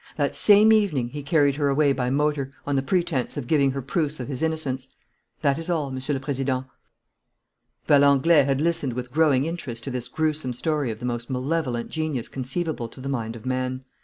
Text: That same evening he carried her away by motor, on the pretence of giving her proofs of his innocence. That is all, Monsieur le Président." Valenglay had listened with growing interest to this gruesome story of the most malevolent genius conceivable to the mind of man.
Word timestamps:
That 0.17 0.35
same 0.35 0.73
evening 0.73 1.09
he 1.09 1.21
carried 1.21 1.57
her 1.57 1.67
away 1.69 1.93
by 1.93 2.09
motor, 2.09 2.49
on 2.65 2.75
the 2.75 2.81
pretence 2.81 3.37
of 3.37 3.45
giving 3.45 3.69
her 3.69 3.83
proofs 3.83 4.19
of 4.19 4.29
his 4.29 4.41
innocence. 4.41 4.87
That 5.43 5.59
is 5.59 5.69
all, 5.69 5.91
Monsieur 5.91 6.15
le 6.15 6.19
Président." 6.19 6.65
Valenglay 7.85 8.43
had 8.43 8.61
listened 8.61 8.93
with 8.93 9.11
growing 9.11 9.45
interest 9.45 9.83
to 9.83 9.91
this 9.91 10.07
gruesome 10.07 10.53
story 10.53 10.89
of 10.89 10.97
the 10.97 11.05
most 11.05 11.29
malevolent 11.29 11.91
genius 11.91 12.29
conceivable 12.29 12.87
to 12.89 12.99
the 12.99 13.09
mind 13.09 13.35
of 13.35 13.45
man. 13.45 13.83